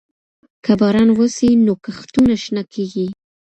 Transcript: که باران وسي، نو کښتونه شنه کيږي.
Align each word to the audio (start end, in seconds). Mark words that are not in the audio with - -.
که 0.63 0.71
باران 0.79 1.09
وسي، 1.17 1.49
نو 1.65 1.73
کښتونه 1.83 2.33
شنه 2.43 2.63
کيږي. 2.73 3.07